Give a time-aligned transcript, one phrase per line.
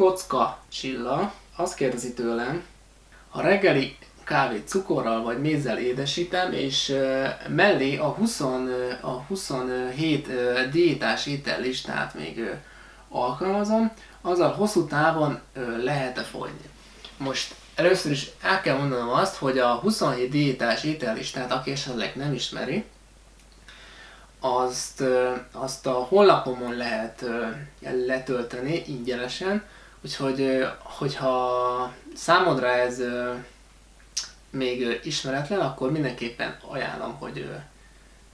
[0.00, 2.64] Kocka Csilla azt kérdezi tőlem,
[3.30, 6.96] a reggeli kávét cukorral vagy mézzel édesítem, és
[7.48, 8.40] mellé a, 20,
[9.00, 10.28] a 27
[10.70, 12.50] diétás étellistát még
[13.08, 15.40] alkalmazom, azzal hosszú távon
[15.82, 16.68] lehet-e fogyni.
[17.16, 22.32] Most először is el kell mondanom azt, hogy a 27 diétás étellistát, aki esetleg nem
[22.32, 22.84] ismeri,
[24.38, 25.04] azt,
[25.52, 27.24] azt a honlapomon lehet
[28.06, 29.64] letölteni ingyenesen,
[30.04, 33.02] úgyhogy hogyha számodra ez
[34.50, 37.50] még ismeretlen, akkor mindenképpen ajánlom, hogy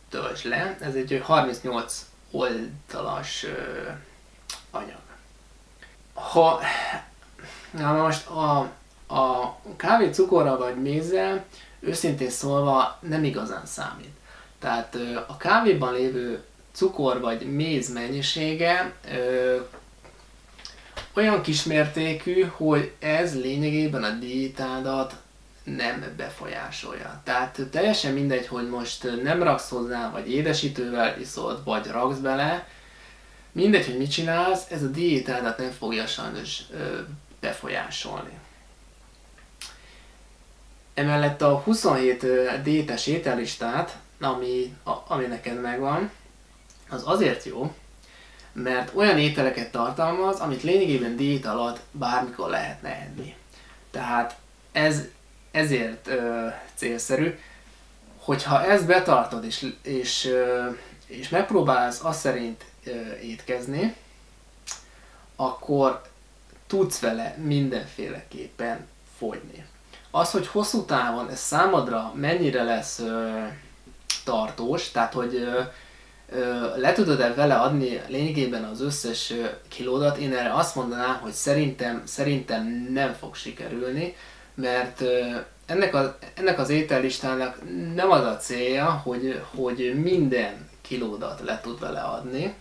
[0.08, 0.76] töltsd le.
[0.80, 3.46] Ez egy 38 oldalas
[4.70, 5.00] anyag.
[6.14, 6.60] Ha
[7.70, 8.58] na most a,
[9.14, 11.44] a kávé cukorra vagy mézzel
[11.80, 14.14] őszintén szólva nem igazán számít.
[14.58, 18.92] Tehát a kávéban lévő cukor vagy méz mennyisége
[21.16, 25.16] olyan kismértékű, hogy ez lényegében a diétádat
[25.64, 27.20] nem befolyásolja.
[27.24, 32.68] Tehát teljesen mindegy, hogy most nem raksz hozzá, vagy édesítővel iszod, vagy raksz bele,
[33.52, 36.60] mindegy, hogy mit csinálsz, ez a diétádat nem fogja sajnos
[37.40, 38.38] befolyásolni.
[40.94, 42.26] Emellett a 27
[42.62, 46.10] diétes ételistát, ami, a, ami neked megvan,
[46.88, 47.74] az azért jó,
[48.62, 53.34] mert olyan ételeket tartalmaz, amit lényegében diét alatt bármikor lehetne enni.
[53.90, 54.36] Tehát
[54.72, 55.02] ez
[55.50, 57.38] ezért ö, célszerű,
[58.18, 60.68] hogyha ezt betartod és, és, ö,
[61.06, 62.90] és megpróbálsz azt szerint ö,
[63.22, 63.94] étkezni,
[65.36, 66.02] akkor
[66.66, 68.86] tudsz vele mindenféleképpen
[69.18, 69.66] fogyni.
[70.10, 73.44] Az, hogy hosszú távon ez számodra mennyire lesz ö,
[74.24, 75.60] tartós, tehát hogy ö,
[76.76, 79.32] le tudod-e vele adni lényegében az összes
[79.68, 84.16] kilódat, én erre azt mondanám, hogy szerintem, szerintem nem fog sikerülni,
[84.54, 85.02] mert
[85.66, 87.58] ennek, a, ennek az étellistának
[87.94, 92.54] nem az a célja, hogy, hogy minden kilódat le tud vele adni,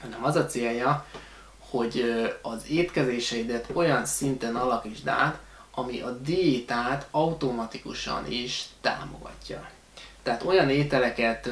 [0.00, 1.06] hanem az a célja,
[1.58, 2.04] hogy
[2.42, 5.38] az étkezéseidet olyan szinten alakítsd át,
[5.70, 9.68] ami a diétát automatikusan is támogatja.
[10.22, 11.50] Tehát olyan ételeket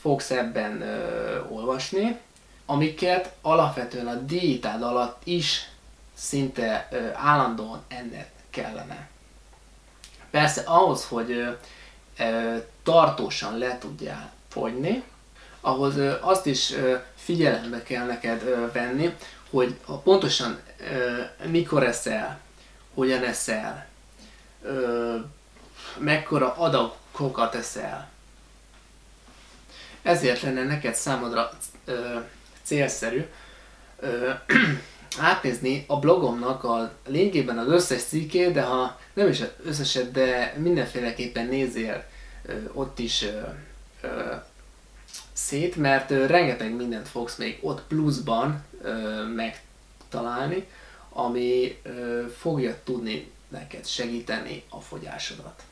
[0.00, 2.18] fogsz ebben ö, olvasni,
[2.66, 5.68] amiket alapvetően a diétád alatt is
[6.14, 9.08] szinte ö, állandóan enned kellene.
[10.30, 11.50] Persze ahhoz, hogy ö,
[12.18, 15.02] ö, tartósan le tudjál fogyni,
[15.60, 19.16] ahhoz ö, azt is ö, figyelembe kell neked ö, venni,
[19.50, 22.40] hogy pontosan ö, mikor eszel,
[22.94, 23.86] hogyan eszel,
[24.62, 25.16] ö,
[25.98, 28.08] mekkora adagokat eszel.
[30.02, 31.50] Ezért lenne neked számodra
[31.84, 32.18] ö,
[32.62, 33.24] célszerű
[34.00, 34.30] ö,
[35.18, 41.46] átnézni a blogomnak a lényegében az összes cikkét, de ha nem is összeset, de mindenféleképpen
[41.46, 42.04] nézzél
[42.42, 43.40] ö, ott is ö,
[44.00, 44.34] ö,
[45.32, 50.66] szét, mert ö, rengeteg mindent fogsz még ott pluszban ö, megtalálni,
[51.08, 55.62] ami ö, fogja tudni neked segíteni a fogyásodat.